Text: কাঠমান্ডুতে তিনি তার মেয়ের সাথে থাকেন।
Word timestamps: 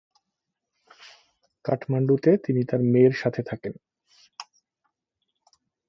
কাঠমান্ডুতে 1.65 2.31
তিনি 2.37 2.61
তার 2.63 2.81
মেয়ের 2.83 3.13
সাথে 3.13 3.41
থাকেন। 3.43 3.73